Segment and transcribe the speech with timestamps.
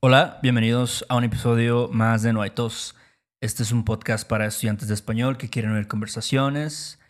[0.00, 2.94] Hola, bienvenidos a un episodio más de No hay tos.
[3.40, 7.00] Este es un podcast para estudiantes de español que quieren oír conversaciones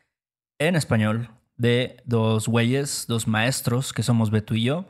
[0.58, 1.28] en español
[1.58, 4.88] de dos güeyes, dos maestros que somos Beto y yo.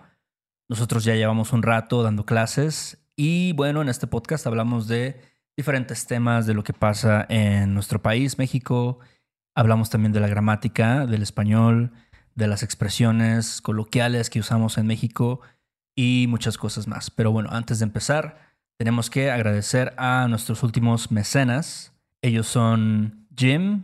[0.68, 5.20] Nosotros ya llevamos un rato dando clases y bueno, en este podcast hablamos de
[5.56, 9.00] diferentes temas de lo que pasa en nuestro país, México.
[9.56, 11.90] Hablamos también de la gramática del español,
[12.36, 15.40] de las expresiones coloquiales que usamos en México
[15.98, 17.10] y muchas cosas más.
[17.10, 18.38] Pero bueno, antes de empezar,
[18.78, 21.92] tenemos que agradecer a nuestros últimos mecenas.
[22.22, 23.82] Ellos son Jim,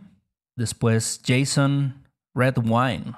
[0.55, 3.11] después Jason, Red Wine.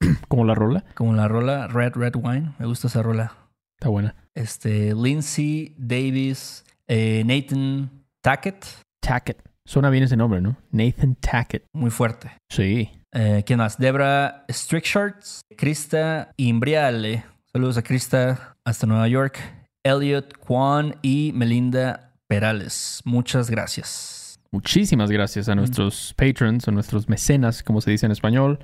[0.28, 0.84] ¿Como la rola?
[0.94, 2.54] Como la rola Red Red Wine.
[2.60, 3.36] Me gusta esa rola.
[3.80, 4.14] Está buena.
[4.32, 7.90] Este, Lindsay Davis, eh, Nathan
[8.22, 8.64] Tackett.
[9.00, 9.42] Tackett.
[9.64, 10.56] Suena bien ese nombre, ¿no?
[10.70, 11.64] Nathan Tackett.
[11.72, 12.30] Muy fuerte.
[12.48, 12.92] Sí.
[13.12, 13.76] Eh, ¿Quién más?
[13.76, 17.24] Debra Strickshirts, Krista Imbriale.
[17.56, 19.38] Saludos a Krista hasta Nueva York.
[19.82, 23.00] Elliot Kwan y Melinda Perales.
[23.06, 24.38] Muchas gracias.
[24.52, 28.58] Muchísimas gracias a nuestros patrons, a nuestros mecenas, como se dice en español,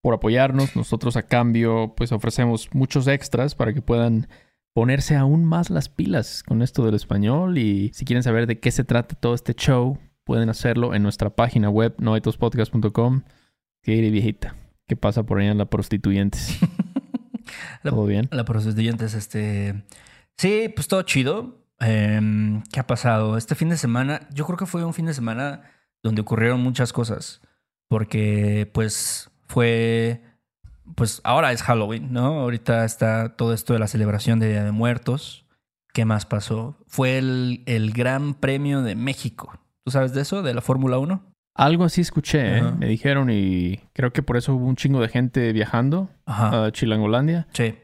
[0.00, 0.76] por apoyarnos.
[0.76, 4.28] Nosotros a cambio, pues ofrecemos muchos extras para que puedan
[4.72, 7.58] ponerse aún más las pilas con esto del español.
[7.58, 11.30] Y si quieren saber de qué se trata todo este show, pueden hacerlo en nuestra
[11.30, 13.22] página web, noetospodcast.com.
[13.82, 14.54] ¿Qué diré, viejita?
[14.86, 16.60] ¿Qué pasa por ahí en la prostituyentes?
[17.82, 18.28] La- ¿Todo bien?
[18.30, 18.44] La
[19.14, 19.84] este.
[20.36, 21.62] Sí, pues todo chido.
[21.78, 23.36] Em, ¿Qué ha pasado?
[23.36, 25.62] Este fin de semana, yo creo que fue un fin de semana
[26.02, 27.40] donde ocurrieron muchas cosas.
[27.88, 30.22] Porque, pues, fue.
[30.94, 32.40] Pues ahora es Halloween, ¿no?
[32.40, 35.44] Ahorita está todo esto de la celebración de Día de Muertos.
[35.92, 36.76] ¿Qué más pasó?
[36.86, 39.58] Fue el, el Gran Premio de México.
[39.84, 40.42] ¿Tú sabes de eso?
[40.42, 41.22] ¿De la Fórmula 1?
[41.56, 42.62] Algo así escuché, ¿eh?
[42.78, 46.66] Me dijeron y creo que por eso hubo un chingo de gente viajando Ajá.
[46.66, 47.48] a Chilangolandia.
[47.52, 47.74] sí.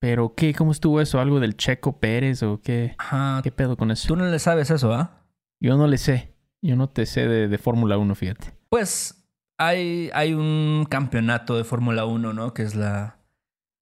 [0.00, 0.52] Pero ¿qué?
[0.52, 1.20] ¿Cómo estuvo eso?
[1.20, 2.96] ¿Algo del Checo Pérez o qué?
[2.98, 3.38] Ajá.
[3.44, 4.08] ¿Qué pedo con eso?
[4.08, 5.22] Tú no le sabes eso, ¿ah?
[5.60, 6.34] Yo no le sé.
[6.60, 8.52] Yo no te sé de, de Fórmula 1, fíjate.
[8.68, 9.24] Pues
[9.58, 12.52] hay, hay un campeonato de Fórmula 1, ¿no?
[12.52, 13.18] Que es la,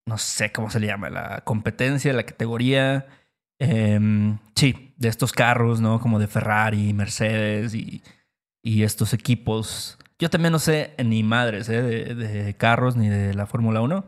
[0.04, 3.06] no sé cómo se le llama, la competencia, la categoría,
[3.58, 6.00] em, sí, de estos carros, ¿no?
[6.00, 8.02] Como de Ferrari, Mercedes y,
[8.62, 9.98] y estos equipos.
[10.18, 11.80] Yo también no sé ni madres, ¿eh?
[11.82, 14.04] De, de carros ni de la Fórmula 1.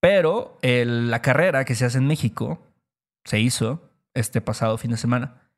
[0.00, 2.60] Pero el- la carrera que se hace en México
[3.24, 5.48] se hizo este pasado fin de semana.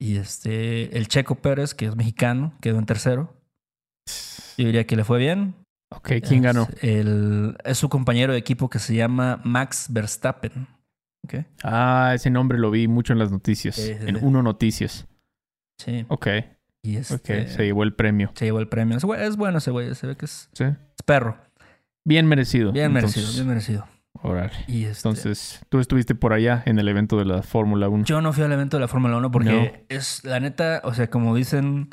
[0.00, 3.34] Y este, el Checo Pérez, que es mexicano, quedó en tercero.
[4.56, 5.54] Yo diría que le fue bien.
[5.90, 6.62] Ok, ¿quién ganó?
[6.62, 10.66] Es, el- es su compañero de equipo que se llama Max Verstappen.
[11.24, 11.34] ¿Ok?
[11.62, 13.78] Ah, ese nombre lo vi mucho en las noticias.
[13.78, 14.16] En.
[14.24, 15.06] Uno Noticias.
[15.78, 16.04] Sí.
[16.08, 16.26] Ok,
[16.84, 17.00] Y ok.
[17.10, 18.30] este, Se llevó el premio.
[18.34, 18.96] se llevó el premio.
[18.96, 19.92] Es, bu- es bueno ese güey.
[19.94, 20.64] Se ve que es, Sí.
[20.64, 21.36] es perro.
[22.04, 22.70] Bien merecido.
[22.72, 23.86] Bien Entonces, merecido, bien merecido.
[24.68, 28.04] Y este, Entonces, tú estuviste por allá en el evento de la Fórmula 1.
[28.04, 31.10] yo no fui al evento de la Fórmula 1 porque es la neta, o sea,
[31.10, 31.90] como dicen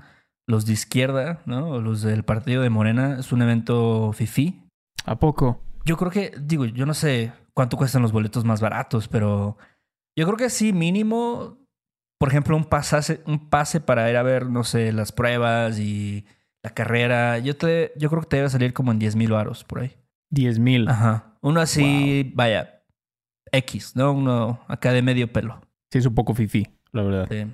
[0.47, 1.68] los de izquierda, ¿no?
[1.69, 4.62] O los del partido de Morena, es un evento fifí.
[5.06, 5.62] ¿A poco?
[5.84, 9.57] Yo creo que, digo, yo no sé cuánto cuestan los boletos más baratos, pero
[10.18, 11.57] yo creo que sí, mínimo,
[12.21, 16.23] por ejemplo, un pasase, un pase para ir a ver, no sé, las pruebas y
[16.61, 17.39] la carrera.
[17.39, 19.97] Yo te, yo creo que te debe salir como en 10 mil varos por ahí.
[20.29, 20.87] 10 mil.
[20.87, 21.33] Ajá.
[21.41, 22.83] Uno así, vaya,
[23.51, 24.11] X, ¿no?
[24.11, 25.61] Uno acá de medio pelo.
[25.89, 27.27] Sí, es un poco fifí, la verdad.
[27.27, 27.51] Sí.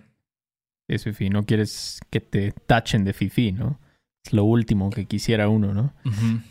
[0.89, 1.29] Es fifí.
[1.29, 3.79] No quieres que te tachen de fifí, ¿no?
[4.25, 5.93] Es lo último que quisiera uno, ¿no?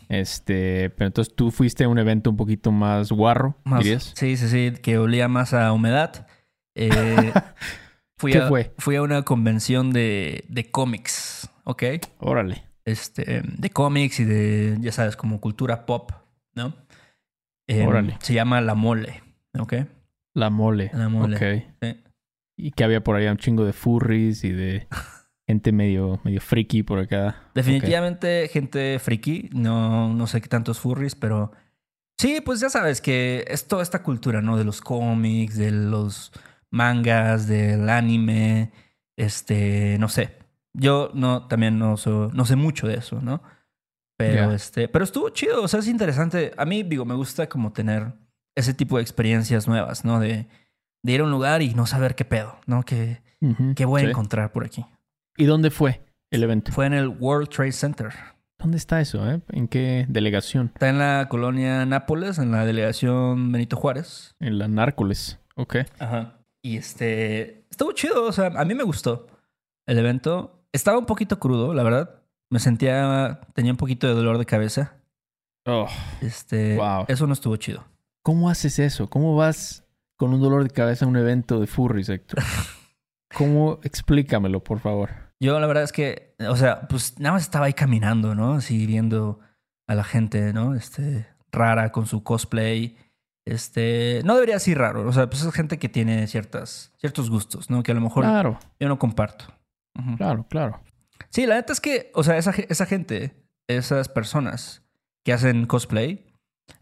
[0.09, 4.11] Este, pero entonces tú fuiste a un evento un poquito más guarro, Más- dirías.
[4.15, 6.25] Sí, sí, sí, que olía más a humedad.
[6.73, 6.89] Eh,
[8.17, 8.73] fui, ¿Qué a, fue?
[8.77, 11.83] fui a una convención de, de cómics, ¿ok?
[12.19, 12.63] Órale.
[12.85, 16.11] este, de cómics y de, ya sabes, como cultura pop,
[16.55, 16.73] ¿no?
[17.67, 18.17] Eh, Órale.
[18.21, 19.21] Se llama La Mole,
[19.59, 19.73] ¿ok?
[20.33, 20.91] La mole.
[20.93, 21.35] La mole.
[21.35, 21.63] Ok.
[21.81, 22.03] Sí.
[22.59, 24.87] Y que había por allá un chingo de furries y de
[25.47, 27.35] gente medio, medio friki por acá.
[27.55, 31.51] Definitivamente gente friki, no, no sé qué tantos furries, pero
[32.19, 34.57] sí, pues ya sabes que es toda esta cultura, ¿no?
[34.57, 36.31] De los cómics, de los
[36.71, 38.71] mangas, del anime,
[39.17, 40.37] este, no sé.
[40.73, 43.41] Yo no, también no, so- no sé mucho de eso, ¿no?
[44.17, 46.51] Pero este, pero estuvo chido, o sea, es interesante.
[46.57, 48.13] A mí, digo, me gusta como tener
[48.55, 50.19] ese tipo de experiencias nuevas, ¿no?
[50.19, 50.47] De,
[51.03, 52.83] de ir a un lugar y no saber qué pedo, ¿no?
[52.83, 53.21] ¿Qué,
[53.75, 54.09] qué voy a sí.
[54.09, 54.85] encontrar por aquí?
[55.37, 56.71] ¿Y dónde fue el evento?
[56.71, 58.09] Fue en el World Trade Center.
[58.57, 59.39] ¿Dónde está eso, eh?
[59.49, 60.71] ¿En qué delegación?
[60.73, 64.35] Está en la colonia Nápoles, en la delegación Benito Juárez.
[64.39, 65.39] En la Nárcoles.
[65.55, 65.75] Ok.
[65.99, 66.36] Ajá.
[66.61, 67.65] Y este.
[67.69, 69.27] Estuvo chido, o sea, a mí me gustó
[69.85, 70.63] el evento.
[70.71, 72.21] Estaba un poquito crudo, la verdad.
[72.49, 73.41] Me sentía.
[73.53, 74.95] Tenía un poquito de dolor de cabeza.
[75.65, 75.87] Oh,
[76.21, 76.75] Este.
[76.77, 77.05] Wow.
[77.07, 77.85] Eso no estuvo chido.
[78.23, 79.09] ¿Cómo haces eso?
[79.09, 79.85] ¿Cómo vas
[80.17, 82.39] con un dolor de cabeza a un evento de furries, Héctor?
[83.35, 83.79] ¿Cómo?
[83.83, 85.09] Explícamelo, por favor.
[85.39, 88.53] Yo la verdad es que, o sea, pues nada más estaba ahí caminando, ¿no?
[88.53, 89.39] Así viendo
[89.87, 90.73] a la gente, ¿no?
[90.73, 92.97] Este, rara con su cosplay.
[93.47, 97.69] Este, no debería ser raro, o sea, pues es gente que tiene ciertas, ciertos gustos,
[97.69, 97.81] ¿no?
[97.81, 99.45] Que a lo mejor Claro, yo no comparto.
[100.17, 100.81] Claro, claro.
[101.29, 104.83] Sí, la neta es que, o sea, esa, esa gente, esas personas
[105.23, 106.25] que hacen cosplay,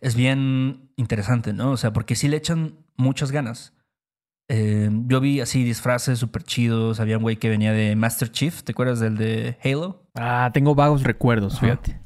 [0.01, 1.69] es bien interesante, ¿no?
[1.71, 3.73] O sea, porque sí le echan muchas ganas.
[4.49, 6.99] Eh, yo vi así disfraces súper chidos.
[6.99, 10.03] Había un güey que venía de Master Chief, ¿te acuerdas del de Halo?
[10.15, 11.61] Ah, tengo vagos recuerdos, Ajá.
[11.61, 12.04] fíjate.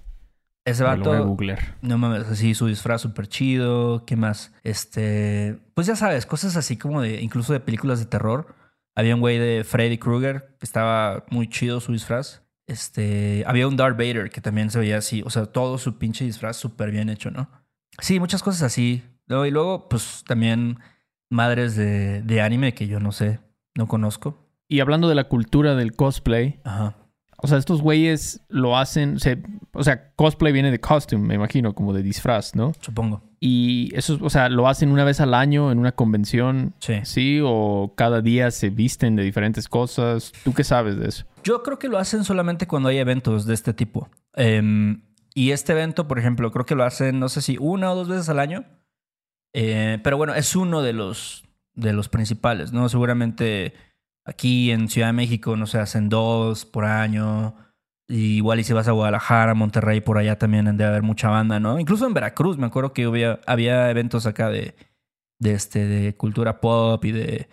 [0.69, 4.05] Ese Me lo voy a vato, no mames, así su disfraz súper chido.
[4.05, 4.53] ¿Qué más?
[4.63, 8.55] Este, pues ya sabes, cosas así como de, incluso de películas de terror.
[8.95, 12.43] Había un güey de Freddy Krueger que estaba muy chido su disfraz.
[12.67, 16.23] Este, había un Darth Vader que también se veía así, o sea, todo su pinche
[16.25, 17.49] disfraz súper bien hecho, ¿no?
[17.99, 19.03] Sí, muchas cosas así.
[19.27, 20.79] Y luego, pues también
[21.29, 23.39] madres de, de anime que yo no sé,
[23.75, 24.47] no conozco.
[24.67, 26.95] Y hablando de la cultura del cosplay, Ajá.
[27.41, 29.41] O sea, estos güeyes lo hacen, se-
[29.73, 32.73] o sea, cosplay viene de costume, me imagino, como de disfraz, ¿no?
[32.81, 33.21] Supongo.
[33.39, 36.95] Y eso, o sea, lo hacen una vez al año en una convención, Sí.
[37.03, 37.39] ¿sí?
[37.43, 40.33] O cada día se visten de diferentes cosas.
[40.43, 41.25] ¿Tú qué sabes de eso?
[41.43, 44.09] Yo creo que lo hacen solamente cuando hay eventos de este tipo.
[44.35, 45.03] Em,
[45.33, 48.09] y este evento, por ejemplo, creo que lo hacen, no sé si una o dos
[48.09, 48.65] veces al año.
[49.53, 52.89] Eh, pero bueno, es uno de los, de los principales, ¿no?
[52.89, 53.73] Seguramente
[54.29, 57.55] aquí en Ciudad de México, no sé, hacen dos por año.
[58.07, 61.29] Y igual y si vas a Guadalajara, Monterrey, por allá también han de haber mucha
[61.29, 61.79] banda, ¿no?
[61.79, 64.75] Incluso en Veracruz, me acuerdo que había, había eventos acá de,
[65.39, 67.49] de, este, de cultura pop y de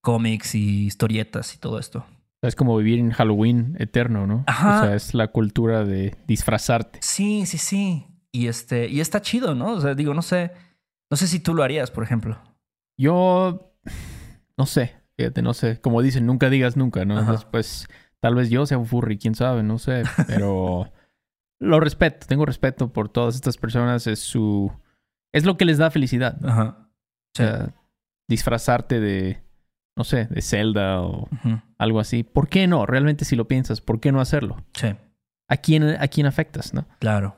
[0.00, 2.06] cómics y historietas y todo esto.
[2.42, 4.44] Es como vivir en Halloween eterno, ¿no?
[4.46, 4.80] Ajá.
[4.80, 7.00] O sea, es la cultura de disfrazarte.
[7.02, 8.06] Sí, sí, sí.
[8.30, 9.72] Y este, y está chido, ¿no?
[9.72, 10.52] O sea, digo, no sé,
[11.10, 12.38] no sé si tú lo harías, por ejemplo.
[12.96, 13.72] Yo
[14.56, 15.80] no sé, fíjate, no sé.
[15.80, 17.18] Como dicen, nunca digas nunca, ¿no?
[17.18, 17.88] Entonces, pues
[18.20, 20.02] tal vez yo sea un furry, quién sabe, no sé.
[20.26, 20.92] Pero
[21.60, 24.06] lo respeto, tengo respeto por todas estas personas.
[24.06, 24.72] Es su.
[25.32, 26.38] Es lo que les da felicidad.
[26.40, 26.48] ¿no?
[26.48, 26.88] Ajá.
[26.88, 27.74] O sea,
[28.28, 29.42] disfrazarte de.
[29.98, 31.26] No sé, de Zelda o
[31.78, 32.22] algo así.
[32.22, 32.84] ¿Por qué no?
[32.84, 34.62] Realmente, si lo piensas, ¿por qué no hacerlo?
[34.74, 34.94] Sí,
[35.48, 36.86] ¿A quién, a quién afectas, no?
[36.98, 37.36] claro.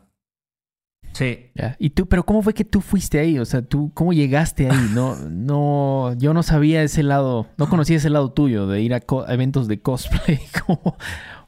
[1.19, 1.50] Sí.
[1.81, 3.41] Y tú, pero ¿cómo fue que tú fuiste ahí?
[3.41, 4.91] O sea, tú, ¿cómo llegaste ahí?
[4.94, 9.00] No, no, yo no sabía ese lado, no conocía ese lado tuyo de ir a,
[9.00, 10.38] co- eventos de cosplay.
[10.67, 10.97] ¿Cómo?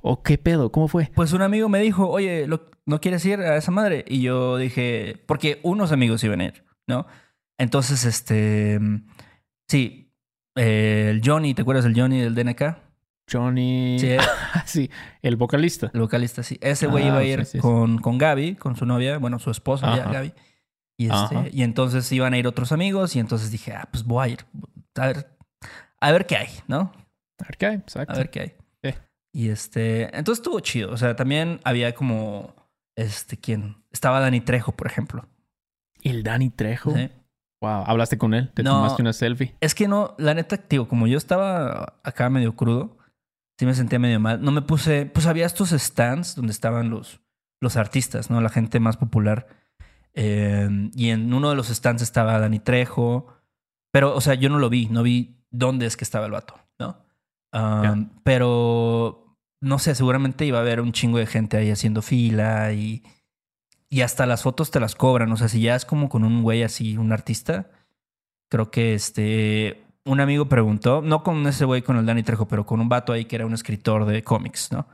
[0.03, 0.73] ¿O qué pedo?
[0.73, 1.11] ¿Cómo fue?
[1.15, 4.05] pues un amigo me dijo, oye, ¿lo- ¿no quieres ir a esa madre?
[4.09, 7.07] Y yo dije, porque unos amigos iban a ir, ¿no?
[7.57, 8.81] Entonces, este,
[9.69, 10.13] sí,
[10.57, 12.77] eh, el Johnny, ¿te acuerdas del Johnny del DNK?
[13.31, 13.99] Johnny.
[13.99, 14.17] Sí,
[14.67, 14.91] Sí,
[15.23, 15.91] el vocalista.
[15.95, 16.59] el vocalista, sí.
[16.61, 17.59] Ese güey Ah, iba a ir sí, sí.
[17.59, 20.11] con, con Gaby, con su novia, bueno, su esposa ya.
[20.11, 20.33] Gaby.
[20.99, 24.25] Y, este, y entonces iban a ir otros amigos y entonces dije, ah, pues voy
[24.27, 24.45] a ir.
[24.97, 25.37] A ver,
[26.01, 26.93] a ver qué hay, ¿no?
[27.41, 28.13] A ver qué hay, exacto.
[28.15, 28.53] A ver qué hay.
[28.83, 28.99] Sí.
[29.33, 30.93] Y este, entonces estuvo chido.
[30.93, 32.55] O sea, también había como,
[32.97, 33.83] este, ¿quién?
[33.91, 35.27] Estaba Dani Trejo, por ejemplo.
[36.03, 36.95] El Danny Trejo.
[36.95, 37.09] ¿sí?
[37.63, 38.51] Wow, ¿hablaste con él?
[38.53, 38.73] ¿Te No.
[38.77, 39.55] tomaste una selfie?
[39.61, 42.99] Es que no, la neta, digo, como yo estaba acá medio crudo,
[43.61, 44.41] sí me sentía medio mal.
[44.41, 47.21] No me puse, pues había estos stands donde estaban los,
[47.61, 48.41] los artistas, ¿no?
[48.41, 49.49] La gente más popular.
[50.15, 53.27] Eh, y en uno de los stands estaba Dani Trejo.
[53.93, 56.55] Pero, o sea, yo no lo vi, no vi dónde es que estaba el vato,
[56.79, 57.05] ¿no?
[57.53, 58.09] Um.
[58.25, 63.03] Pero, no sé, seguramente iba a haber un chingo de gente ahí haciendo fila y,
[63.91, 65.31] y hasta las fotos te las cobran.
[65.33, 67.71] O sea, si ya es como con un güey así, un artista,
[68.49, 72.65] creo que este, un amigo preguntó, no con ese güey con el Dani Trejo, pero
[72.67, 74.87] con un vato ahí que era un escritor de cómics, ¿no?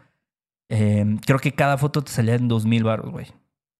[0.68, 3.26] Eh, creo que cada foto te salía en dos mil baros, güey.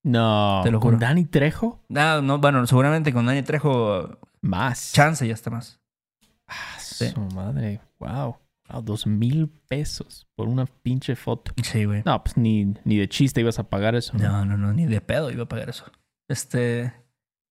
[0.03, 0.61] No.
[0.63, 0.99] Te lo ¿Con.
[0.99, 1.83] Danny Trejo?
[1.89, 4.93] No, no, bueno, seguramente con Dani Trejo, Más.
[4.93, 5.81] chance ya está más.
[6.47, 7.09] Ah, Sí.
[7.09, 7.81] su madre.
[7.99, 8.37] Wow.
[8.69, 11.51] Wow, dos mil pesos por una pinche foto.
[11.61, 12.03] Sí, güey.
[12.05, 14.13] No, pues ni, ni de chiste ibas a pagar eso.
[14.17, 15.85] No, no, no, ni de pedo iba a pagar eso.
[16.29, 16.93] Este,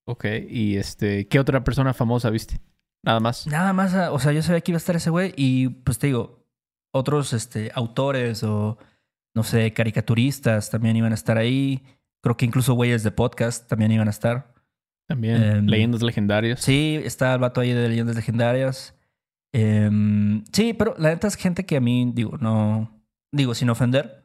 [0.07, 2.61] Ok, y este, ¿qué otra persona famosa viste?
[3.07, 3.47] Nada más.
[3.47, 5.99] nada más, ah, o sea, yo sabía que iba a estar ese güey y pues
[5.99, 6.45] te digo,
[6.93, 8.79] otros este, autores o,
[9.33, 11.85] no sé, caricaturistas también iban a estar ahí.
[12.21, 14.53] Creo que incluso güeyes de podcast también iban a estar.
[15.07, 16.61] También Em, leyendas legendarias.
[16.61, 18.97] Sí, está el vato ahí de leyendas legendarias.
[19.53, 24.25] Em, sí, pero la neta es gente que a mí, digo, no, digo, sin ofender,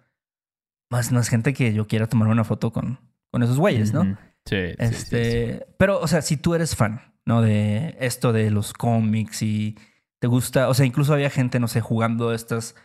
[0.89, 4.03] más no es gente que yo quiera tomar una foto con, con esos güeyes, ¿no?
[4.45, 4.83] Sí, sí, sí, sí.
[4.83, 7.41] Este, pero, o sea, si tú eres fan, ¿no?
[7.41, 9.77] De esto de los cómics y
[10.19, 12.75] te gusta, o sea, incluso había gente, no sé, jugando estas,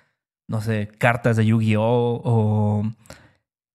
[0.48, 2.22] no sé, cartas de Yu-Gi-Oh!
[2.24, 2.84] o,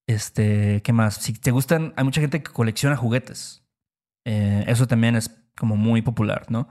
[0.08, 1.16] este, ¿qué más?
[1.16, 3.64] Si te gustan, hay mucha gente que colecciona juguetes.
[4.26, 6.68] Eh, eso también es como muy popular, ¿no?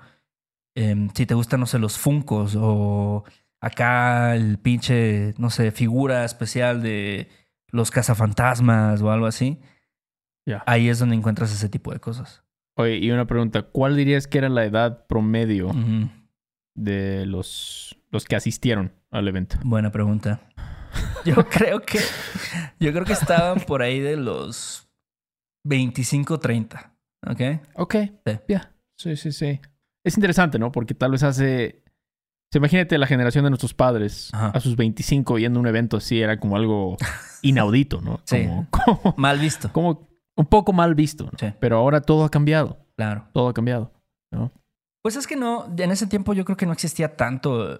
[0.75, 3.25] em, si te gustan, no sé, los Funcos o
[3.61, 7.29] acá el pinche, no sé, figura especial de
[7.69, 9.61] los cazafantasmas o algo así.
[10.67, 12.43] Ahí es donde encuentras ese tipo de cosas.
[12.77, 15.71] Oye, y una pregunta, ¿cuál dirías que era la edad promedio
[16.75, 19.57] de los, los que asistieron al evento?
[19.65, 20.41] Buena pregunta.
[21.25, 21.99] Yo creo que
[22.79, 24.89] yo creo que estaban por ahí de los
[25.65, 26.95] 25, 30.
[27.27, 27.41] ¿Ok?
[27.75, 27.95] Ok,
[28.27, 28.33] Sí.
[28.49, 28.73] ya.
[28.97, 29.61] Sí, sí, sí.
[30.05, 30.73] Es interesante, ¿no?
[30.73, 31.83] Porque tal vez hace...
[32.55, 34.49] imagínate la generación de nuestros padres Ajá.
[34.49, 36.97] a sus 25 yendo a un evento así, era como algo
[37.43, 38.21] inaudito, ¿no?
[38.25, 38.47] Sí.
[38.47, 38.67] Como,
[39.03, 39.71] como, Mal visto.
[39.73, 40.09] como
[40.41, 41.39] un poco mal visto, ¿no?
[41.39, 41.53] Sí.
[41.61, 43.27] Pero ahora todo ha cambiado, Claro.
[43.33, 43.93] todo ha cambiado,
[44.33, 44.51] ¿no?
[45.03, 47.79] Pues es que no, en ese tiempo yo creo que no existía tanto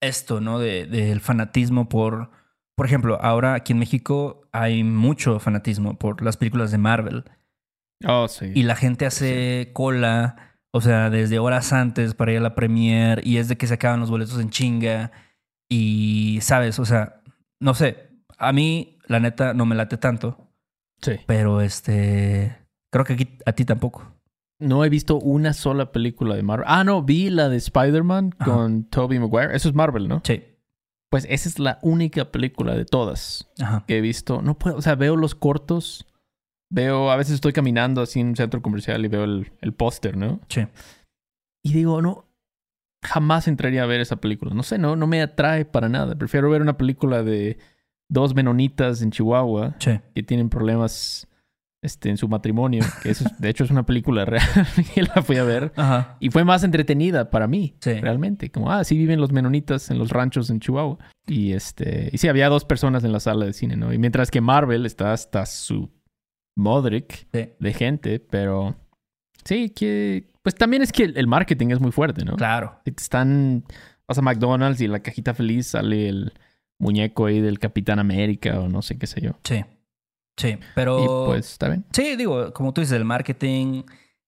[0.00, 0.58] esto, ¿no?
[0.58, 2.30] De, del fanatismo por,
[2.76, 7.24] por ejemplo, ahora aquí en México hay mucho fanatismo por las películas de Marvel
[8.06, 8.52] Oh, sí.
[8.54, 13.22] y la gente hace cola, o sea, desde horas antes para ir a la premiere
[13.24, 15.12] y es de que se acaban los boletos en chinga
[15.70, 16.78] y, ¿sabes?
[16.78, 17.22] O sea,
[17.60, 20.45] no sé, a mí la neta no me late tanto,
[21.02, 21.12] Sí.
[21.26, 22.56] pero este,
[22.92, 24.12] creo que aquí, a ti tampoco.
[24.58, 26.66] No he visto una sola película de Marvel.
[26.68, 29.54] Ah, no, vi la de Spider-Man con Tobey Maguire.
[29.54, 30.22] Eso es Marvel, ¿no?
[30.24, 30.42] Sí.
[31.10, 33.84] Pues esa es la única película de todas Ajá.
[33.86, 34.40] que he visto.
[34.40, 36.06] No puedo, o sea, veo los cortos.
[36.72, 40.16] Veo, a veces estoy caminando así en un centro comercial y veo el, el póster,
[40.16, 40.40] ¿no?
[40.48, 40.66] Sí.
[41.62, 42.24] Y digo, no,
[43.04, 44.54] jamás entraría a ver esa película.
[44.54, 46.16] No sé, no, no me atrae para nada.
[46.16, 47.58] Prefiero ver una película de
[48.08, 49.98] dos menonitas en Chihuahua Sí.
[50.14, 51.26] que tienen problemas
[51.82, 52.82] este, en su matrimonio.
[53.02, 54.42] Que eso, es- de hecho, es una película real
[54.96, 55.72] y la fui a ver.
[55.76, 56.16] Ajá.
[56.20, 57.92] Y fue más entretenida para mí, Sí.
[57.94, 58.50] realmente.
[58.50, 60.98] Como, ah, sí viven los menonitas en los ranchos en Chihuahua.
[61.28, 63.92] Y este, y sí, había dos personas en la sala de cine, ¿no?
[63.92, 65.90] Y mientras que Marvel está hasta su
[66.56, 67.50] Modric Sí.
[67.58, 68.76] de gente, pero
[69.44, 72.36] sí, que, pues también es que el, marketing es muy fuerte, ¿no?
[72.36, 72.80] Claro.
[72.84, 73.64] Están,
[74.08, 76.32] vas a McDonald's y en la cajita feliz sale el
[76.78, 79.32] muñeco ahí del Capitán América o no sé qué sé yo.
[79.44, 79.64] Sí.
[80.36, 80.58] Sí.
[80.74, 81.02] Pero.
[81.02, 81.84] Y pues, está bien.
[81.92, 83.84] Sí, digo, como tú dices, el marketing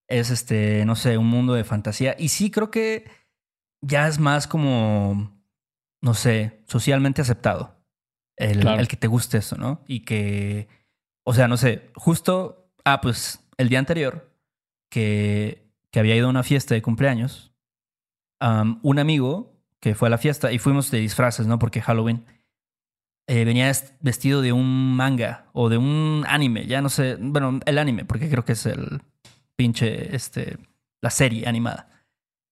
[0.08, 2.16] es este, no sé, un mundo de fantasía.
[2.18, 3.10] Y sí creo que
[3.82, 5.38] ya es más como,
[6.02, 7.76] no sé, socialmente aceptado.
[8.36, 8.80] El, Claro.
[8.80, 9.82] el que te guste eso, ¿no?
[9.86, 10.68] Y que,
[11.26, 14.32] o sea, no sé, justo, ah, pues el día anterior
[14.90, 17.52] que, que había ido a una fiesta de cumpleaños,
[18.40, 21.58] un amigo que fue a la fiesta y fuimos de disfraces, ¿no?
[21.58, 22.24] Porque Halloween.
[23.28, 27.60] Eh, venía est- vestido de un manga o de un anime, ya no sé, bueno,
[27.64, 29.00] el anime, porque creo que es el
[29.54, 30.58] pinche, este,
[31.00, 31.88] la serie animada.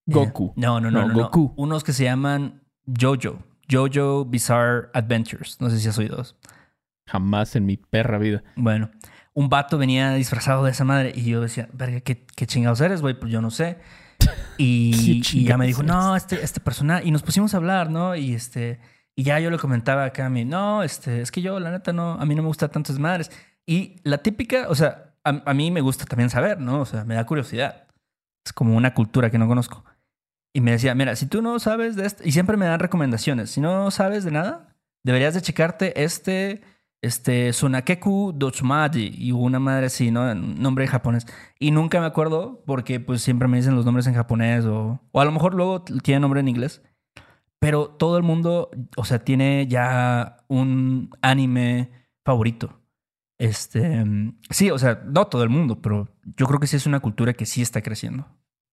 [0.07, 0.53] Eh, Goku.
[0.57, 1.23] no, no, no, No, no, no.
[1.25, 1.53] Goku.
[1.57, 6.23] Unos que se llaman Jojo, Jojo Bizarre Adventures, no sé si has oído.
[7.09, 8.43] Jamás en mi perra vida.
[8.57, 8.91] Bueno,
[9.35, 13.01] un vato venía disfrazado de esa madre y yo decía, verga, ¿qué, qué chingados eres,
[13.01, 13.19] güey?
[13.19, 13.79] Pues yo no sé.
[14.59, 17.07] Y, ¿Qué y ya me dijo, no, este, este personaje.
[17.07, 18.17] Y nos pusimos a hablar, ¿no?
[18.17, 18.79] Y este,
[19.17, 21.93] y ya yo le comentaba acá a mí, no, este, es que yo, la neta,
[21.95, 23.31] no, a mí no me gustan tantas madres.
[23.65, 26.83] Y la típica, o sea, a, a mí me gusta también saber, ¿no?
[26.83, 27.87] O sea, me da curiosidad.
[28.45, 29.85] Es como una cultura que no conozco.
[30.53, 33.51] Y me decía, mira, si tú no sabes de esto, y siempre me dan recomendaciones,
[33.51, 36.63] si no sabes de nada, deberías de checarte este,
[37.03, 40.35] este, Sunakeku Dochumaji, y una madre así, ¿no?
[40.35, 41.27] Nombre en japonés.
[41.59, 45.21] Y nunca me acuerdo porque pues siempre me dicen los nombres en japonés o, o
[45.21, 46.83] a lo mejor luego tiene nombre en inglés.
[47.61, 51.91] Pero todo el mundo, o sea, tiene ya un anime
[52.25, 52.81] favorito.
[53.39, 54.05] Este,
[54.51, 57.33] sí, o sea, no todo el mundo, pero yo creo que sí es una cultura
[57.35, 58.27] que sí está creciendo.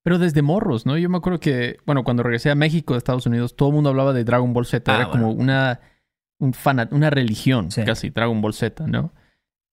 [0.03, 0.97] Pero desde morros, ¿no?
[0.97, 3.89] Yo me acuerdo que, bueno, cuando regresé a México de Estados Unidos, todo el mundo
[3.89, 4.91] hablaba de Dragon Ball Z.
[4.91, 5.79] Ah, Era como una,
[6.39, 7.83] un fanat, una religión, Sí.
[7.85, 9.13] casi, Dragon Ball Z, ¿no?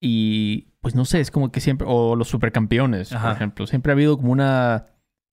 [0.00, 3.28] Y pues no sé, es como que siempre, o los supercampeones, Ajá.
[3.28, 3.66] por ejemplo.
[3.66, 4.86] Siempre ha habido como una.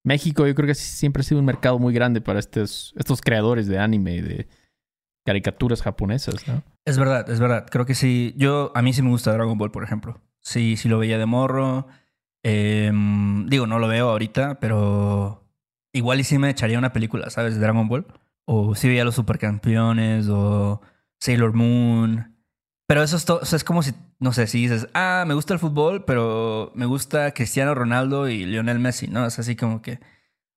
[0.04, 3.66] México, yo creo que siempre ha sido un mercado muy grande para estos, estos creadores
[3.66, 4.48] de anime y de
[5.24, 6.62] caricaturas japonesas, ¿no?
[6.86, 7.66] Es verdad, es verdad.
[7.70, 8.32] Creo que sí.
[8.36, 10.22] Yo, a mí sí me gusta Dragon Ball, por ejemplo.
[10.40, 11.86] Sí, sí lo veía de morro.
[12.42, 15.44] Em, digo, no lo veo ahorita, pero
[15.92, 17.54] igual y sí me echaría una película, ¿sabes?
[17.54, 18.06] De Dragon Ball.
[18.46, 20.80] O sí veía los supercampeones o
[21.20, 22.37] Sailor Moon.
[22.88, 25.34] Pero eso es, to- o sea, es como si, no sé, si dices, ah, me
[25.34, 29.26] gusta el fútbol, pero me gusta Cristiano Ronaldo y Lionel Messi, ¿no?
[29.26, 30.00] Es así como que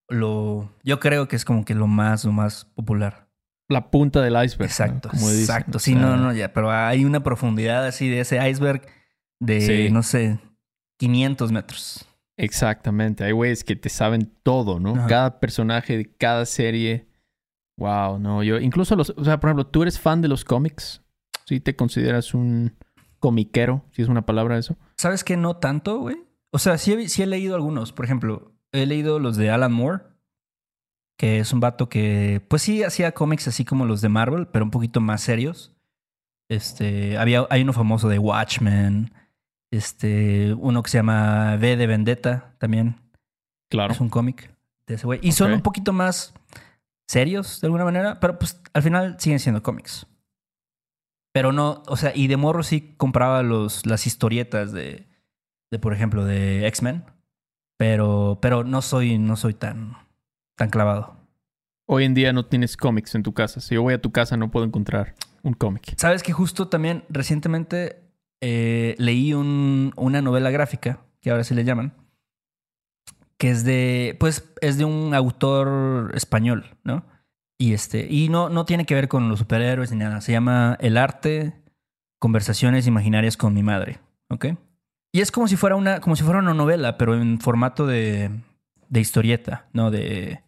[0.08, 0.74] lo...
[0.84, 3.28] Yo creo que es como que lo más, lo más popular.
[3.68, 4.60] La punta del iceberg.
[4.62, 4.66] ¿no?
[4.66, 5.42] Exacto, Como dicen.
[5.42, 5.80] exacto.
[5.80, 8.82] Sí, no, no, ya, pero hay una profundidad así de ese iceberg
[9.40, 9.90] de, Sí.
[9.92, 10.40] no sé,
[11.00, 12.06] 500 metros.
[12.38, 13.24] Exactamente.
[13.24, 14.96] Hay güeyes que te saben todo, ¿no?
[14.96, 15.08] Ajá.
[15.08, 17.08] Cada personaje de cada serie.
[17.78, 18.42] Wow, no.
[18.44, 21.02] Yo, incluso los, o sea, por ejemplo, ¿tú eres fan de los cómics?
[21.46, 22.76] ¿Sí te consideras un
[23.20, 23.86] comiquero?
[23.92, 24.76] Si es una palabra eso.
[24.98, 25.38] ¿Sabes qué?
[25.38, 26.18] No tanto, güey.
[26.52, 27.94] O sea, sí he, sí he leído algunos.
[27.94, 30.04] Por ejemplo, he leído los de Alan Moore,
[31.18, 34.66] que es un vato que, pues sí, hacía cómics así como los de Marvel, pero
[34.66, 35.74] un poquito más serios.
[36.50, 39.14] Este, había, hay uno famoso de Watchmen,
[39.72, 42.98] este, uno que se llama V de Vendetta también.
[43.70, 43.94] Claro.
[43.94, 44.54] Es un cómic
[44.86, 45.20] de ese güey.
[45.24, 46.34] Y son un poquito más
[47.08, 50.08] serios de alguna manera, pero pues al final siguen siendo cómics.
[51.34, 55.08] Pero no, o sea, y de morro sí compraba los, las historietas de,
[55.72, 57.06] de por ejemplo, de X-Men.
[57.78, 59.98] Pero, pero no soy, no soy tan,
[60.56, 61.18] tan clavado.
[61.88, 63.60] Hoy en día no tienes cómics en tu casa.
[63.60, 65.94] Si yo voy a tu casa no puedo encontrar un cómic.
[65.98, 68.02] Sabes que justo también recientemente
[68.42, 71.94] eh, leí un- una novela gráfica, que ahora se le llaman,
[73.38, 77.04] que es de, pues, es de un autor español, ¿no?
[77.62, 80.20] Y este, y no, no tiene que ver con los superhéroes ni nada.
[80.22, 81.54] Se llama El arte,
[82.18, 84.00] conversaciones imaginarias con mi madre,
[84.30, 84.48] ¿ok?
[85.12, 88.32] Y es como si fuera una, como si fuera una novela, pero en formato de,
[88.90, 89.92] de historieta, ¿no?
[89.92, 90.42] De,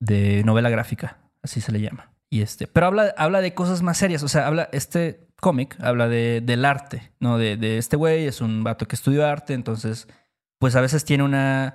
[0.00, 2.12] de novela gráfica, así se le llama.
[2.28, 4.22] Y este, pero habla, habla de cosas más serias.
[4.22, 7.38] O sea, habla, este cómic habla de, del arte, ¿no?
[7.38, 10.08] De, de este güey, es un vato que estudió arte, entonces,
[10.58, 11.74] pues a veces tiene una,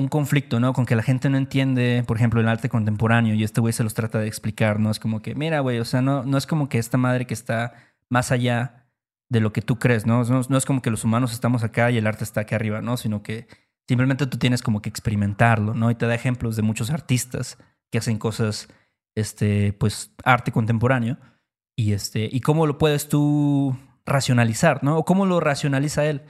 [0.00, 0.72] un conflicto, ¿no?
[0.72, 3.84] Con que la gente no entiende, por ejemplo, el arte contemporáneo y este güey se
[3.84, 4.90] los trata de explicar, ¿no?
[4.90, 7.34] Es como que, mira, güey, o sea, no, no es como que esta madre que
[7.34, 7.74] está
[8.08, 8.80] más allá
[9.30, 10.24] de lo que tú crees, ¿no?
[10.24, 12.96] No, es como que los humanos estamos acá y el arte está aquí arriba, ¿no?
[12.96, 13.46] Sino que
[13.88, 15.90] simplemente tú tienes como que experimentarlo, ¿no?
[15.90, 17.56] Y te da ejemplos de muchos artistas
[17.90, 18.68] que hacen cosas,
[19.14, 21.16] este, pues, arte contemporáneo
[21.76, 24.98] y este, y cómo lo puedes tú racionalizar, ¿no?
[24.98, 26.22] O cómo lo racionaliza él.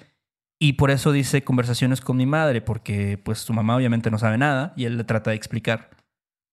[0.62, 4.36] Y por eso dice conversaciones con mi madre, porque pues su mamá obviamente no sabe
[4.36, 5.88] nada y él le trata de explicar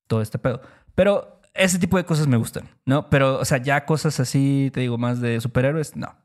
[0.07, 0.61] todo este pedo.
[0.95, 3.09] Pero ese tipo de cosas me gustan, ¿no?
[3.09, 6.15] Pero, o sea, ya cosas así, te digo, más de superhéroes, no.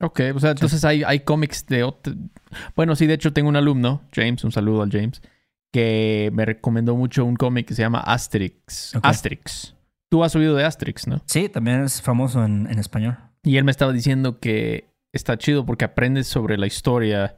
[0.00, 2.14] Ok, o sea, entonces hay, hay cómics de otro...
[2.74, 5.20] Bueno, sí, de hecho tengo un alumno, James, un saludo al James,
[5.70, 8.96] que me recomendó mucho un cómic que se llama Asterix.
[9.02, 9.74] Asterix.
[10.08, 11.20] Tú has oído de Asterix, ¿no?
[11.26, 13.18] Sí, también es famoso en, en español.
[13.42, 17.36] Y él me estaba diciendo que está chido porque aprendes sobre la historia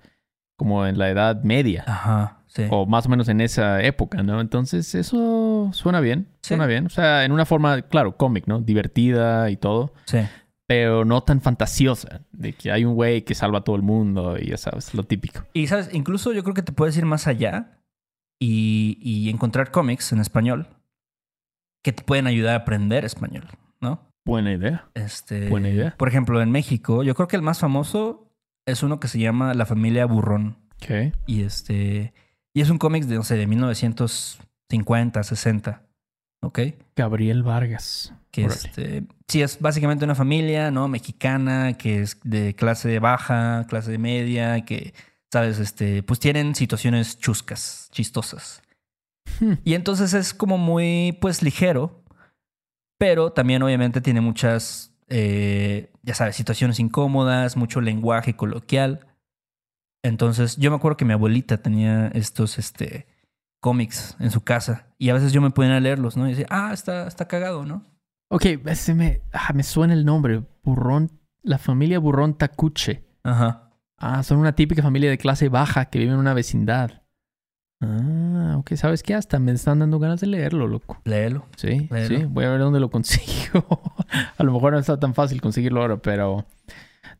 [0.59, 1.85] como en la Edad Media.
[1.87, 2.65] Ajá, sí.
[2.71, 4.41] O más o menos en esa época, ¿no?
[4.41, 6.49] Entonces eso suena bien, Sí.
[6.49, 6.87] suena bien.
[6.87, 8.61] O sea, en una forma, claro, cómic, ¿no?
[8.61, 10.19] Divertida y todo, Sí.
[10.69, 14.37] pero no tan fantasiosa, de que hay un güey que salva a todo el mundo
[14.39, 15.41] y ya sabes, lo típico.
[15.53, 17.79] Y sabes, incluso yo creo que te puedes ir más allá
[18.41, 20.69] y, y encontrar cómics en español
[21.85, 23.45] que te pueden ayudar a aprender español,
[23.81, 24.01] ¿no?
[24.25, 24.89] Buena idea.
[24.95, 25.95] Este, Buena idea.
[25.97, 28.29] Por ejemplo, en México, yo creo que el más famoso
[28.67, 30.59] es uno que se llama La familia Burrón.
[30.77, 31.15] Ok.
[31.27, 32.13] Y este.
[32.55, 35.83] Y es un cómic de, no sé, de 1950, 60.
[36.43, 36.61] ¿Ok?
[36.97, 38.13] Gabriel Vargas.
[38.31, 38.61] Que Órale.
[38.65, 39.05] este.
[39.29, 40.89] Sí, es básicamente una familia, ¿no?
[40.89, 44.95] Mexicana, que es de clase baja, clase media, que,
[45.33, 45.59] ¿sabes?
[45.59, 46.03] Este.
[46.03, 48.63] Pues tienen situaciones chuscas, chistosas.
[49.41, 49.55] Hmm.
[49.65, 52.02] Y entonces es como muy, pues, ligero,
[53.03, 59.09] pero también obviamente tiene muchas, eh, ya sabes, situaciones incómodas, mucho lenguaje coloquial.
[60.05, 63.09] Entonces, yo me acuerdo que mi abuelita tenía estos, este,
[63.59, 66.29] cómics en su casa y a veces yo me ponía a leerlos, ¿no?
[66.29, 67.83] Y decía, ah, está, está cagado, ¿no?
[68.29, 70.45] Ok, ese me, ah, me suena el nombre.
[70.62, 71.11] Burrón.
[71.43, 73.05] La familia Burrón Tacuche.
[73.25, 73.73] Ajá.
[73.97, 77.02] Ah, son una típica familia de clase baja que vive en una vecindad.
[77.83, 78.75] Ah, ok.
[78.75, 79.14] ¿Sabes qué?
[79.14, 80.99] Hasta me están dando ganas de leerlo, loco.
[81.05, 81.47] Léelo.
[81.57, 82.18] Sí, Léelo.
[82.18, 82.25] sí.
[82.27, 83.66] Voy a ver dónde lo consigo.
[84.38, 86.47] a lo mejor no está tan fácil conseguirlo ahora, pero...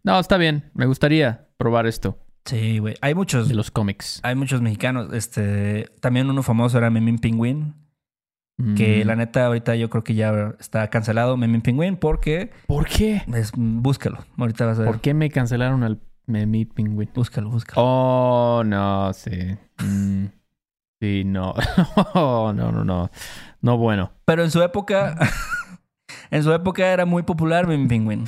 [0.05, 0.71] No, está bien.
[0.75, 2.97] Me gustaría probar esto Sí, güey.
[3.01, 4.19] Hay muchos, de los cómics.
[4.25, 5.13] hay muchos mexicanos.
[5.13, 7.75] Este, también uno famoso era Memín Pingüín,
[8.77, 9.07] que Mm.
[9.07, 13.23] la neta ahorita yo creo que ya está cancelado Memín Pingüín porque ¿Por qué?
[13.33, 14.19] Es, búscalo.
[14.37, 14.91] Ahorita vas a ver.
[14.91, 17.09] ¿Por qué me cancelaron al Memi Penguin?
[17.15, 17.81] Búscalo, búscalo.
[17.85, 19.57] Oh, no, sí.
[19.85, 20.27] Mm,
[21.03, 21.53] sí, no.
[22.15, 23.11] no, no, no.
[23.61, 24.13] No, bueno.
[24.25, 25.19] Pero en su época.
[26.31, 28.27] en su época era muy popular Memín Pingüín.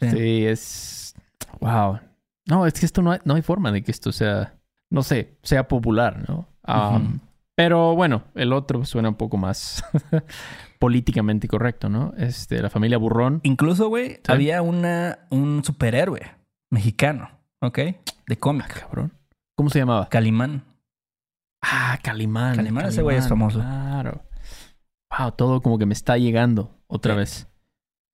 [0.00, 0.10] Sí.
[0.10, 1.14] Sí, es...
[1.60, 2.00] Wow.
[2.48, 4.54] No, es que esto no hay, no hay forma de que esto sea,
[4.90, 6.48] no sé, sea popular, ¿no?
[6.66, 7.20] Um.
[7.54, 9.84] Pero bueno, el otro suena un poco más
[10.80, 12.12] políticamente correcto, ¿no?
[12.16, 13.38] Este, la familia Burrón.
[13.44, 16.22] Incluso, güey, había una, un superhéroe
[16.70, 17.76] mexicano, ¿ok?
[17.78, 17.94] De
[18.32, 18.80] Ah, cómic.
[18.80, 19.12] cabrón.
[19.54, 20.08] ¿Cómo se llamaba?
[20.08, 20.64] Calimán.
[21.62, 22.56] Ah, Calimán.
[22.56, 23.58] Calimán, ese güey es famoso.
[23.60, 24.22] Claro.
[25.16, 27.18] Wow, todo como que me está llegando otra Sí.
[27.18, 27.48] vez.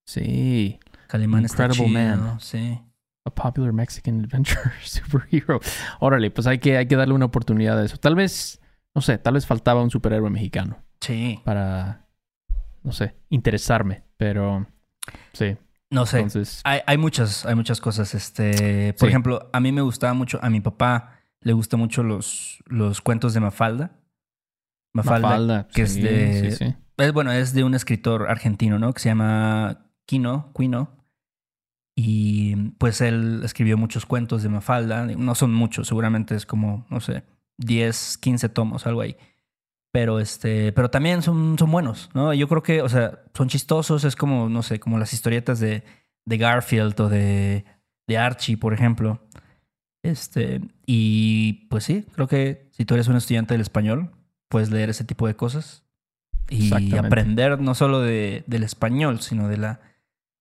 [0.07, 0.81] Sí.
[1.07, 2.25] Calimán está Incredible chido, Man.
[2.35, 2.41] ¿no?
[2.41, 2.81] Sí.
[3.25, 5.61] A popular Mexican adventure superhero.
[6.01, 7.97] Órale, pues hay que, hay que darle una oportunidad a eso.
[7.99, 8.61] Tal vez,
[8.95, 11.41] no sé, tal vez faltaba un superhéroe mexicano Sí.
[11.45, 12.07] para,
[12.83, 14.03] no sé, interesarme.
[14.17, 14.67] Pero
[15.33, 15.57] sí,
[15.91, 16.19] No sé.
[16.19, 16.61] entonces.
[16.65, 18.15] Hay, hay muchas, hay muchas cosas.
[18.15, 19.11] Este, por Sí.
[19.11, 23.35] ejemplo, a mí me gustaba mucho, a mi papá le gustan mucho los, los cuentos
[23.35, 23.93] de Mafalda.
[24.95, 26.51] Mafalda, Mafalda, que sí, es de...
[26.51, 26.75] sí, sí.
[26.99, 28.93] es- bueno, es de un escritor argentino, ¿no?
[28.93, 30.97] Que se llama Quino, Quino.
[31.97, 35.05] Y pues él escribió muchos cuentos de Mafalda.
[35.07, 37.25] No son muchos, seguramente es como, no sé,
[37.59, 39.17] 10, 15 tomos, algo ahí.
[39.93, 42.33] Pero este, pero también son, son buenos, ¿no?
[42.35, 45.83] Yo creo que, o sea, son chistosos, es como, no sé, como las historietas de,
[46.27, 47.65] de Garfield o de,
[48.07, 49.27] de Archie, por ejemplo.
[50.05, 54.11] Este, y pues sí, creo que si tú eres un estudiante del español,
[54.49, 55.85] puedes leer ese tipo de cosas
[56.49, 56.71] y
[57.07, 59.81] aprender no solo de, del español, sino de la,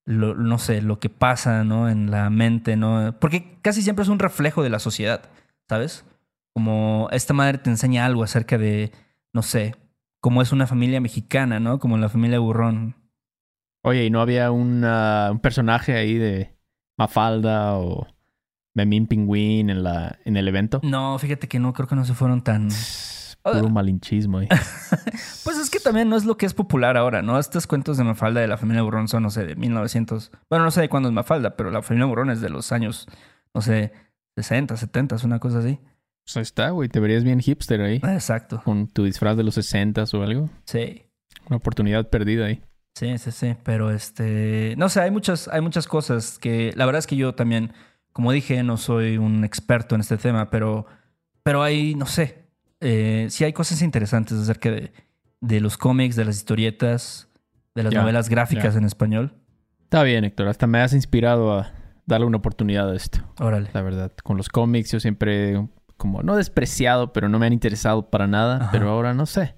[0.06, 1.90] lo- no sé, lo que pasa, ¿no?
[1.90, 3.14] En la mente, ¿no?
[3.20, 5.30] Porque casi siempre es un reflejo de la sociedad,
[5.68, 6.06] ¿sabes?
[6.54, 8.94] Como esta madre te enseña algo acerca de,
[9.34, 9.76] no sé,
[10.22, 11.78] cómo es una familia mexicana, ¿no?
[11.80, 12.96] Como la familia Burrón.
[13.84, 16.56] Oye, ¿y no había una- un personaje ahí de
[16.98, 18.08] Mafalda o
[18.78, 20.80] Memín Pingüín en, la, en el evento?
[20.84, 22.70] No, fíjate que no, creo que no se fueron tan...
[23.44, 24.48] Puro malinchismo ahí.
[25.44, 27.40] Pues es que también no es lo que es popular ahora, ¿no?
[27.40, 30.32] Estos cuentos de Mafalda de la familia Burrón son, no sé, de 1900.
[30.50, 33.08] Bueno, no sé de cuándo es Mafalda, pero la familia Burrón es de los años,
[33.54, 33.94] no sé,
[34.36, 35.80] 60, 70, es una cosa así.
[36.26, 36.90] Pues ahí está, güey.
[36.90, 38.02] Te verías bien hipster ahí.
[38.04, 38.62] Ah, Exacto.
[38.66, 40.50] Con tu disfraz de los 60 o algo.
[40.66, 41.06] Sí.
[41.48, 42.62] Una oportunidad perdida ahí.
[42.96, 43.56] Sí, sí, sí.
[43.64, 44.76] Pero este.
[44.78, 46.74] No sé, hay muchas, hay muchas cosas que.
[46.76, 47.72] La verdad es que yo también,
[48.18, 50.88] como dije, no soy un experto en este tema, pero.
[51.44, 52.48] Pero hay, no sé.
[52.80, 54.92] eh, sí hay cosas interesantes acerca de,
[55.40, 57.30] de los cómics, de las historietas,
[57.76, 59.36] de las novelas gráficas en español.
[59.84, 60.48] Está bien, Héctor.
[60.48, 61.72] Hasta me has inspirado a
[62.08, 63.20] darle una oportunidad a esto.
[63.40, 63.70] Órale.
[63.72, 64.12] La verdad.
[64.24, 68.56] Con los cómics yo siempre como no despreciado, pero no me han interesado para nada.
[68.58, 68.70] Ajá.
[68.72, 69.54] Pero ahora no sé.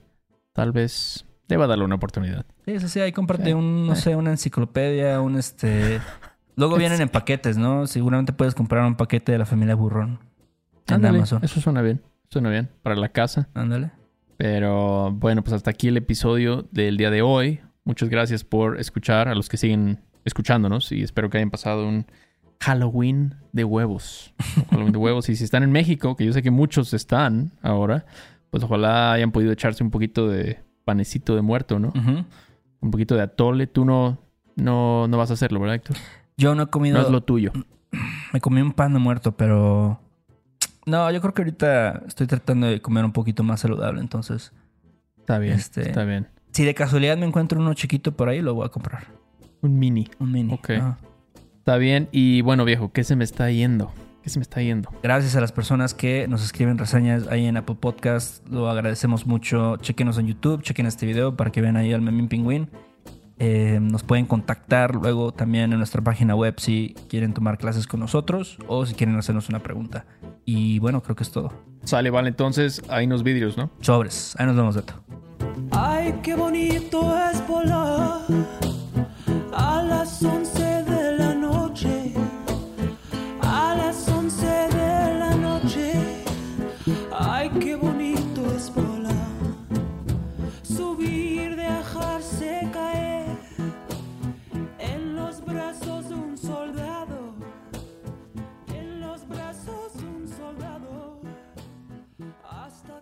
[0.52, 2.46] Tal vez deba darle una oportunidad.
[2.66, 3.54] Sí, sí, sí, ahí cómprate Sí.
[3.54, 3.96] un, no Eh.
[3.96, 6.02] sé, una enciclopedia, un este.
[6.60, 7.88] Luego vienen en paquetes, ¿no?
[7.88, 10.20] Seguramente puedes comprar un paquete de la familia Burrón.
[10.88, 11.42] En Ándale, Amazon.
[11.42, 12.02] Eso suena bien.
[12.30, 12.70] Suena bien.
[12.84, 13.48] Para la casa.
[13.54, 13.92] Ándale.
[14.36, 17.62] Pero bueno, pues hasta aquí el episodio del día de hoy.
[17.86, 22.06] Muchas gracias por escuchar a los que siguen escuchándonos y espero que hayan pasado un
[22.60, 24.34] Halloween de huevos.
[24.70, 25.30] Halloween de huevos.
[25.30, 28.06] Y si están en México, que yo sé que muchos están ahora,
[28.50, 31.94] pues ojalá hayan podido echarse un poquito de panecito de muerto, ¿no?
[32.82, 33.66] Un poquito de atole.
[33.66, 34.18] Tú no,
[34.58, 35.96] no, no vas a hacerlo, ¿verdad, Héctor?
[36.40, 36.98] Yo no he comido.
[36.98, 37.52] No es lo tuyo.
[38.34, 40.00] Me comí un pan de muerto, pero.
[40.86, 44.00] No, yo creo que ahorita estoy tratando de comer un poquito más saludable.
[44.02, 44.54] Entonces,
[45.20, 46.28] Está bien, Este- está bien.
[46.52, 49.08] si de casualidad me encuentro uno chiquito por ahí, lo voy a comprar.
[49.62, 50.08] Un mini.
[50.18, 50.52] Un mini.
[50.54, 50.72] Ok.
[51.60, 52.08] Está bien.
[52.12, 53.92] Y bueno, viejo, ¿qué se me está yendo?
[54.24, 54.90] ¿Qué se me está yendo?
[55.04, 58.48] Gracias a las personas que nos escriben reseñas ahí en Apple Podcast.
[58.50, 59.78] Lo agradecemos mucho.
[59.78, 62.70] Chequenos en YouTube, chequen este video para que vean ahí al Memín Pingüín.
[63.40, 68.02] Eh, nos pueden contactar luego también en nuestra página web si quieren tomar clases con
[68.02, 70.06] nosotros o si quieren hacernos una pregunta.
[70.46, 71.54] Y bueno, creo que es todo.
[71.84, 73.72] Sale, vale, entonces hay unos vidrios, ¿no?
[73.80, 74.36] Sobres.
[74.38, 74.94] Ahí nos vemos, Beto.
[75.72, 78.22] Ay, qué bonito es volar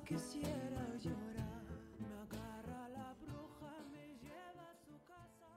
[0.05, 1.65] Quisiera llorar.
[1.99, 5.47] Me agarra la bruja, me lleva a su casa.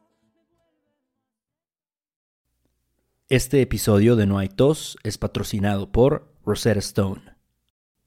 [3.28, 7.22] Este episodio de No hay tos es patrocinado por Rosetta Stone.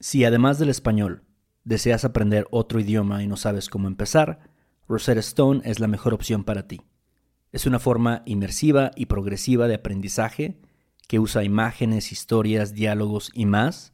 [0.00, 1.22] Si además del español
[1.64, 4.50] deseas aprender otro idioma y no sabes cómo empezar,
[4.86, 6.82] Rosetta Stone es la mejor opción para ti.
[7.52, 10.60] Es una forma inmersiva y progresiva de aprendizaje
[11.08, 13.93] que usa imágenes, historias, diálogos y más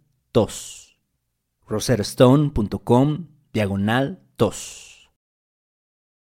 [0.31, 0.97] tos.
[1.67, 4.90] rosettastone.com diagonal tos.